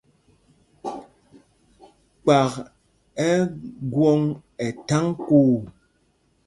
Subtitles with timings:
[2.23, 2.51] Kpak
[3.27, 3.33] ɛ́
[3.91, 4.21] gwɔ̌ŋ
[4.63, 5.53] ɛ tháŋ kuu.